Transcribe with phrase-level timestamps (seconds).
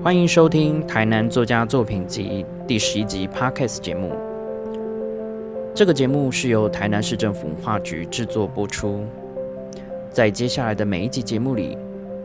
[0.00, 4.12] 欢迎收听《台南作家作品集》第十一集 Podcast 节目。
[5.74, 9.04] 这个节目是由台南市政府文化局制作播出。
[10.10, 11.76] 在接下来的每一集节目里，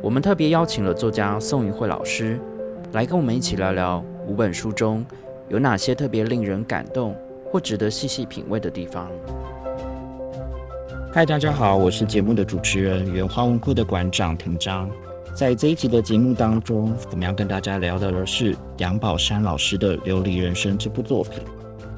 [0.01, 2.39] 我们特别邀请了作家宋云慧老师
[2.93, 5.05] 来跟我们一起聊聊五本书中
[5.49, 9.11] 有哪些特别令人感动或值得细细品味的地方。
[11.11, 14.89] 嗨，大家好，我是节目的主持人原花文库的馆长庭章。
[15.35, 21.43] 在这一集的节目当中，我们要跟大家聊的是杨宝山老师的《琉璃人生》这部作品。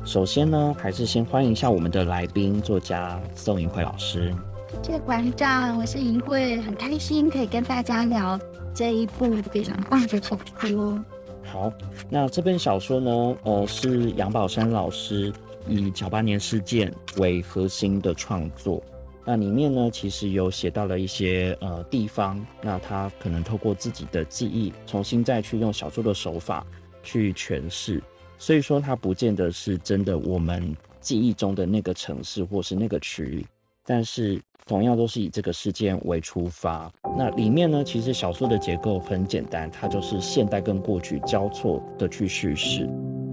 [0.03, 4.33] 首先呢，还是先欢迎一下我们的来宾作家宋银慧老师。
[4.81, 8.39] 谢谢馆长，我是银慧，很开心可以跟大家聊
[8.73, 10.99] 这一部非常棒的小说。
[11.45, 11.71] 好，
[12.09, 15.31] 那这本小说呢，呃，是杨宝山老师
[15.67, 18.83] 以九八年事件为核心的创作。
[19.23, 26.65] 那里面呢，其实有写到了一些呃地方，那他可能透过自己的记忆，重新再去用小说的手法
[27.01, 28.03] 去诠释，
[28.37, 33.45] 所以说它不见得是真的我们记忆中的那个城市或是那个区域，
[33.85, 36.91] 但是同样都是以这个事件为出发。
[37.17, 42.89] 那里面呢，其实小说的结构很简单，它就是现代跟过去交错的去叙事，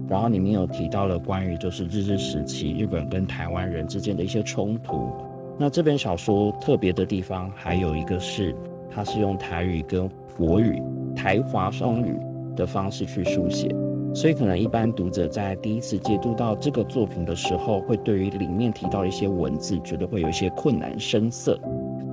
[0.07, 5.11] 然后里面有提到了关于就是日治时期日本跟台湾人之间的一些冲突。
[5.57, 8.55] 那这本小说特别的地方还有一个是，
[8.89, 10.81] 它是用台语跟国语
[11.15, 12.15] 台华双语
[12.55, 13.67] 的方式去书写，
[14.13, 21.59] 所以可能一般读者在第一次接触到这个作品的时候，会对于里面提到一些文字，觉得会有一些困难生涩。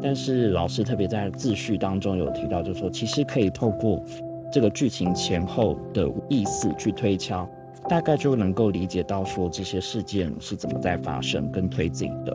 [0.02, 4.02] 但是老师特别在自序当中有提到，就说其实可以透过
[4.50, 7.46] 这个剧情前后的意思去推敲，
[7.86, 12.34] 大概就能够理解到说这些事件是怎么在发生跟推进的。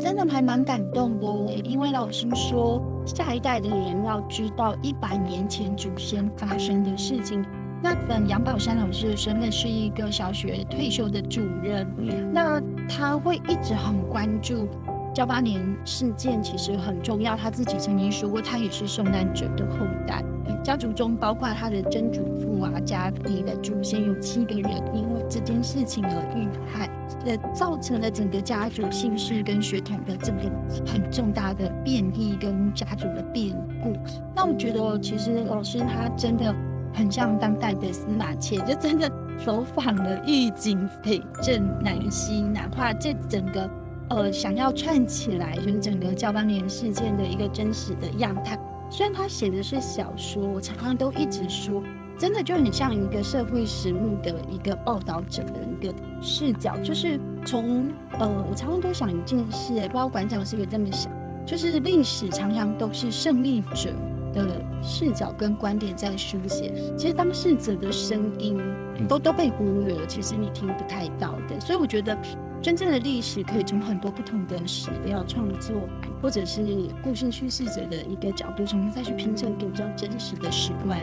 [0.00, 7.44] 真的还蛮感动的，因为老师说，下一代的人要知道一百年前祖先发生的事情。
[7.82, 11.86] 那本杨宝山老师的身份是一个小学退休的主任，
[12.32, 14.68] 那他会一直很关注。
[15.12, 20.22] 九八年事件其实很重要，他自己曾经说过，他也是受难者的后代。
[20.62, 26.88] 家族中包括他的曾祖父啊，家里的祖先有七个人因为这件事情而遇害，
[27.24, 30.38] 呃，造成了整个家族姓氏跟血统的这个
[30.86, 33.92] 很重大的变异跟家族的变故。
[34.34, 36.54] 那我觉得，其实老师他真的
[36.92, 39.10] 很像当代的司马迁，就真的
[39.44, 43.70] 走访了狱警、北镇、南溪，哪怕这整个。
[44.12, 48.58] 呃，想要串起来，就是整个交八年事件的一个真实的样态。
[48.90, 51.80] 虽然他写的是小说，我常常都一直说，
[52.18, 56.76] 真的就很像一个社会实务的一个报道者的一个视角。
[56.78, 61.08] 就是从呃，我常常都想一件事，不知道馆长是不是这么想，
[61.46, 63.94] 就是历史常常都是胜利者
[64.32, 68.60] 的视角跟观点在书写，其实当事者的声音
[69.08, 71.58] 都都被忽略了，其实你听不太到的。
[71.60, 72.16] 所以我觉得。
[72.62, 75.74] 真正的历史可以从很多不同的史料创作，
[76.20, 76.62] 或者是
[77.02, 81.00] 故事叙事者的一个角度，重新再去拼成比较真实的史观。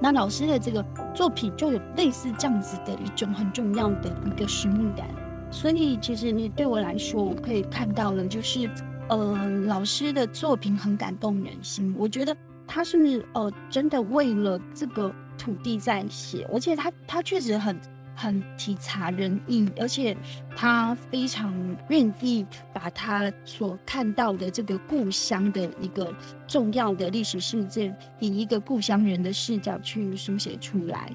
[0.00, 0.84] 那老师的这个
[1.14, 5.06] 作品就有类似这样子的一种很重要的一个使命感。
[5.52, 8.68] 所以其实你对我来说，我可以看到了，就是
[9.08, 11.94] 呃，老师的作品很感动人心。
[11.98, 17.78] 我觉得他是呃真的为了这个土地在写，而且他他确实很。
[18.14, 20.16] 很体察人意，而且
[20.56, 21.52] 他非常
[21.88, 26.14] 愿意把他所看到的这个故乡的一个
[26.46, 31.10] 重要的历史事件，以一个故乡人的视角去书写出来。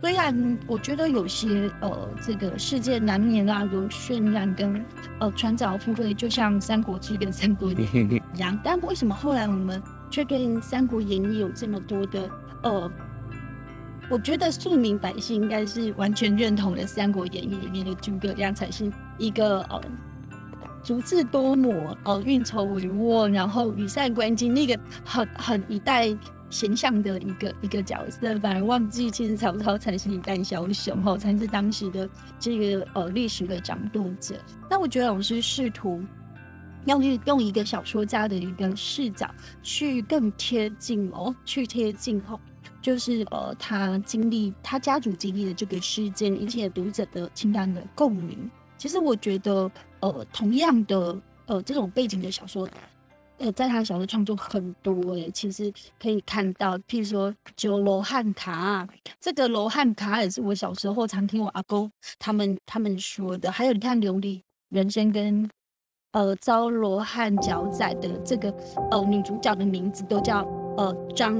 [0.00, 4.84] 虽然我觉得有些呃这个世界难免啊有渲染跟
[5.18, 12.30] 呃传导部分，就像《三国志》跟《三国演义》一样， 但为什么后来我们却对《三国演义》有这么多的
[12.62, 12.90] 呃？
[14.10, 19.80] 我觉得庶民百姓应该是完全认同的，《三国演义》里面的诸葛亮才是一个呃，
[20.82, 21.72] 足智多谋、
[22.04, 26.14] 呃，运筹帷幄，然后羽扇纶巾，那个很很一代
[26.50, 28.38] 形象的一个一个角色。
[28.40, 32.08] 反而忘记，其实曹操才是一代枭雄，哈，才是当时的
[32.38, 34.36] 这个呃历史的掌舵者。
[34.70, 36.02] 那我觉得，我是试图
[36.84, 39.28] 要用用一个小说家的一个视角，
[39.62, 42.38] 去更贴近哦，去贴近哦。
[42.84, 48.50] 就是呃，他经历他家族经历的这个事件，引起读者的情感的共鸣。
[48.76, 49.70] 其实我觉得，
[50.00, 52.68] 呃，同样的呃这种背景的小说，
[53.38, 58.86] 呃，在他小说创作很多诶，其实可以看到，譬如说九罗汉卡，
[59.18, 63.50] 这个罗汉卡也是我小时候常听我阿公他们他们说的。
[63.50, 65.48] 还有你看琉璃人生跟
[66.12, 68.54] 呃招罗汉脚仔的这个
[68.90, 70.46] 呃女主角的名字都叫
[70.76, 71.34] 呃张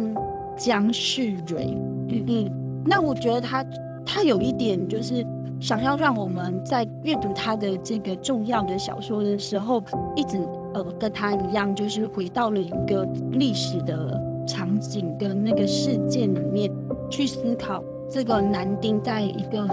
[0.57, 1.77] 江世蕊，
[2.09, 2.25] 嗯。
[2.27, 2.51] 嗯，
[2.87, 3.65] 那我觉得他
[4.05, 5.25] 他有一点就是
[5.61, 9.83] 想要让我们在阅读他的这个重要的小说的时候
[10.17, 10.39] 一直。
[10.75, 16.69] 呃，跟他一样，就是回到了一个历史的场景跟那个事件里面
[17.09, 17.81] 去思考
[18.11, 19.69] 这个男丁在一个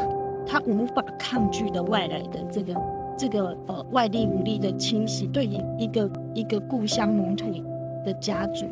[0.45, 2.75] 他无法抗拒的外来的这个
[3.17, 7.47] 这个呃外力武力的侵袭，对于一个一个故乡母土
[8.05, 8.67] 的家族，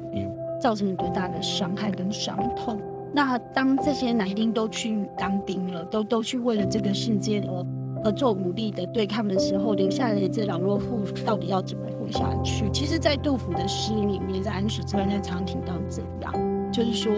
[0.59, 2.79] 造成多大的伤害跟伤痛。
[3.13, 7.65] 那当这些男丁都去当兵了，都都去为了这个世界而
[8.05, 12.09] 而做武力的对抗的时候，留下来的这老弱妇到底要怎么活？
[12.11, 16.33] 下去，其实，在杜甫的诗里面，在安史之乱那常听到这样，
[16.71, 17.13] 就是说，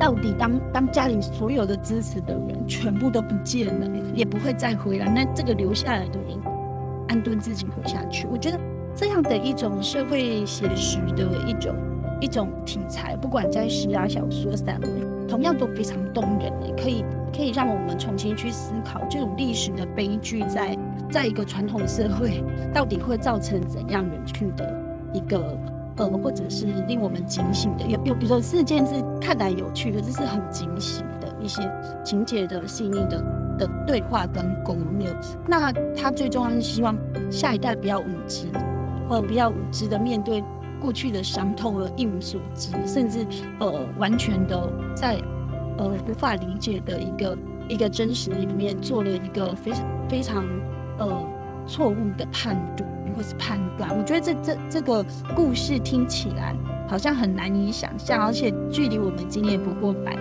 [0.00, 6.38] 到底当当家里所有的支持的人全部都不见了，也不会再回来，那这个留下来的人
[7.08, 8.26] 安顿自己活下去。
[8.32, 8.58] 我觉得
[8.94, 11.74] 这样的一种社会写实的一种
[12.20, 20.76] 一种题材，不管在诗啊、小说、散文，同样都非常动人，也可以可以让我们重新去思考这种历史的悲剧在。
[21.10, 24.82] 在一个传统社会，到底会造成怎样人去的
[25.12, 25.56] 一个
[25.96, 27.84] 呃，或者是令我们警醒的？
[27.84, 31.62] 有有有的事件是看来有趣的，这是很警醒的一些
[32.02, 33.22] 情节的细腻的
[33.56, 35.08] 的对话跟沟流。
[35.46, 36.96] 那他最重要是希望
[37.30, 38.48] 下一代不要无知，
[39.08, 40.42] 或者不要无知的面对
[40.84, 43.26] 过去的伤痛而一无所知，甚至
[43.58, 45.18] 呃完全的在
[45.78, 47.38] 呃无法理解的一个
[47.70, 50.44] 一个真实里面做了一个非常非常。
[50.96, 51.28] 呃，
[51.66, 55.04] 错误的判断或是判断，我觉得这这这个
[55.34, 56.54] 故事听起来
[56.88, 60.16] 好像很难以想象，而且距离我们今年不过百，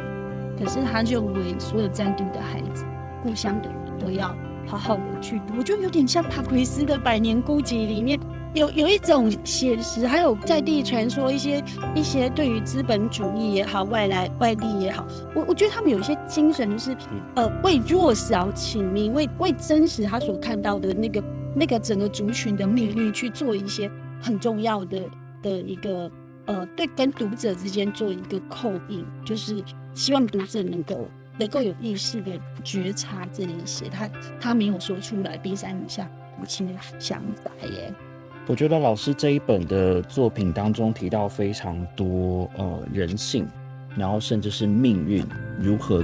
[0.57, 2.83] 可是他认为所有战地的孩子、
[3.21, 4.35] 故乡的人都要
[4.65, 8.19] 好好的去读，我觉得有点像帕奎斯的《百年孤寂》里面。
[8.53, 11.63] 有有一种写实，还有在地传说，一些
[11.95, 16.95] 一些对于资本主义也好，外来外力也好，我我觉得他们有一些精神，就是
[17.35, 21.23] 呃为弱小请命，为为真实他所看到的那个
[21.55, 23.89] 那个整个族群的命运去做一些
[24.21, 25.01] 很重要的
[25.41, 26.11] 的一个
[26.45, 29.63] 呃对跟读者之间做一个扣印，就是
[29.95, 31.07] 希望读者能够
[31.39, 32.31] 能够有意识的
[32.63, 34.07] 觉察这一些，他
[34.39, 36.07] 他没有说出来，冰山以下
[36.39, 37.91] 母亲的想法耶。
[38.45, 43.47] 我觉得老师这一本的作品当中提到非常多呃人性，
[43.95, 45.25] 然后甚至是命运
[45.57, 46.03] 如何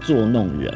[0.00, 0.72] 作弄人，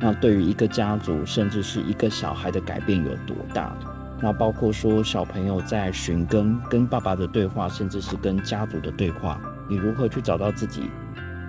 [0.00, 3.76] 那对于一个家族甚至是一个小孩的改变有多大？
[4.20, 10.82] 那包括说小朋友在寻根跟爸爸的对话，甚至是跟家族的对话，你如何去找到自己？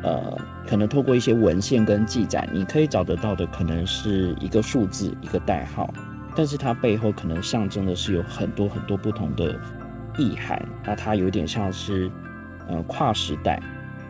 [0.04, 0.38] 呃，
[0.68, 5.92] 可能透过一些文献跟记载，你可以找得到的可能是一个数字，一个代号。
[6.36, 9.58] 但是它背后可能象征的是有很多很多不同的
[10.18, 12.12] 意涵，那它有点像是，
[12.68, 13.62] 呃，跨时代。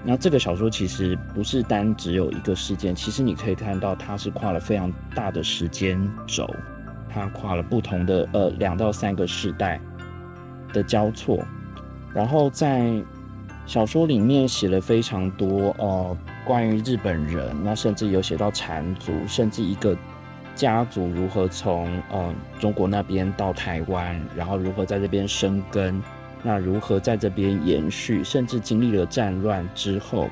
[0.03, 6.49] 那这个小说其实不是单只有一个事件，其实你可以看到它是跨了非常大的时间轴，
[7.09, 9.79] 它跨了不同的呃两到三个时代
[10.73, 11.45] 的交错。
[12.13, 13.03] 然后在
[13.65, 19.95] 小说里面写了非常多呃关于日本人，那甚至有写到缠足，甚至一个。
[20.55, 26.01] 家族如何从嗯中国那边到台湾，然后如何在这边生根，
[26.41, 30.29] 那如何在这边延续，甚至经历了战乱之后，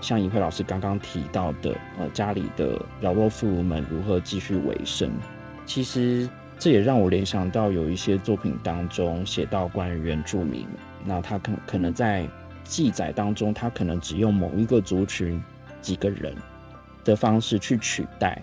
[0.00, 5.10] 像尹慧老师刚刚提到的，呃，家里的老弱妇孺们如何继续维生，
[5.64, 6.28] 其实
[6.58, 10.66] 这也让我联想到有一些作品当中写到关于原住民，
[11.04, 12.28] 那他可可能在
[12.62, 15.42] 记载当中，他可能只用某一个族群
[15.80, 16.32] 几个人
[17.04, 18.40] 的方式去取代。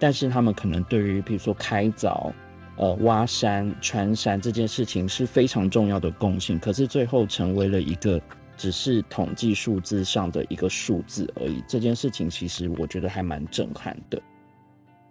[0.00, 2.32] 但是他们可能对于，比如说开凿、
[2.76, 8.20] 呃挖山、穿山这件事情是非常重要的贡献，可是最后成为了一个
[8.56, 11.62] 只是统计数字上的一个数字而已。
[11.68, 14.20] 这件事情其实我觉得还蛮震撼的。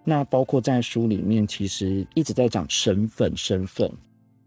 [0.03, 3.87] 那包括在书里面，其实一直在讲身份，身份。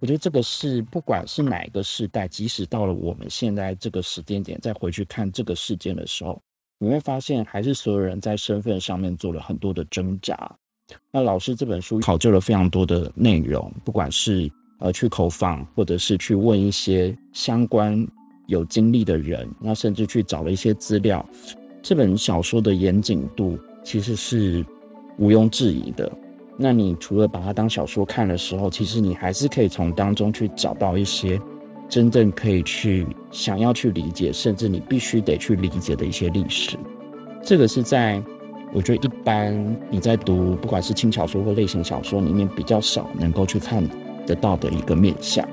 [0.01, 6.43] 我觉得这个是不管是哪一个时代，即使到了我们现在这个时间点，再回去看这个事件的时候。
[6.83, 10.51] 你会发现，还是所有人在身份上面做了很多的挣扎。
[11.13, 18.05] 那老师这本书考究了非常多的内容，不管是呃去口访，或者是去问一些相关
[18.49, 21.25] 有经历的人，那甚至去找了一些资料。
[21.81, 24.67] 这本小说的严谨度其实是
[25.19, 26.11] 毋庸置疑的。
[26.59, 31.41] 那你除了把它当小说看的时候，其实你还是可以从当中去找到一些
[31.93, 36.79] 真正可以去想要去理解，甚至你必须得去理解的一些历史。
[37.43, 38.23] 这个是在
[38.73, 43.87] 我觉得一般你在读不管是轻小说或类型小说里面比较少能够去看
[44.27, 45.47] 得到的一个面向。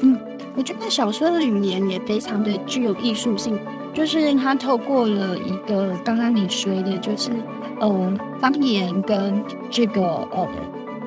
[0.00, 0.16] 嗯，
[0.54, 3.58] 我觉得小说的语言也非常的具有艺术性，
[3.92, 7.32] 就是它透过了一个刚刚你说的，就是
[7.80, 10.48] 呃方言跟这个呃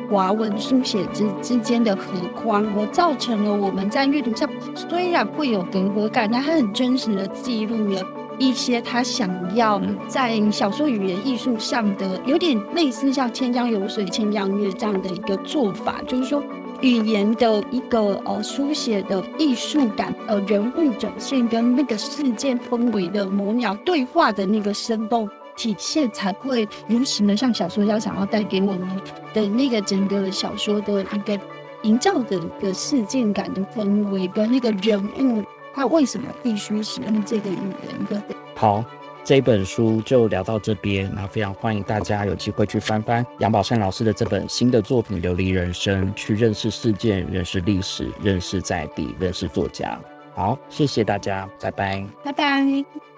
[0.10, 2.04] 华文书写之之间的合
[2.36, 8.02] 框，而造成了我们在阅读上虽然会有隔阂感，但它很真实的记录了
[8.38, 16.44] 一些他想要在小说语言艺术上的，有点类似像“千江有水千江月”这样的一个做法，就是说。
[16.82, 28.88] 语言的一个呃书写的艺术感，呃人物展现跟那个事件氛围的模鸟对话的那个生动体现，才会如实的像小说家想要带给我们
[29.34, 31.38] 的那个整个小说的一个
[31.82, 38.24] 营造的一个事件感的氛围跟那个人物，他为什么必须使用这个语言的？
[38.56, 38.82] 好。
[39.24, 50.00] 这本书就聊到这边，那非常欢迎大家有机会去翻翻杨宝善老师的这本新的作品《琉璃人生》，去认识事件、认识历史、认识在地、认识作家。
[50.34, 53.17] 好，谢谢大家，拜拜，拜拜。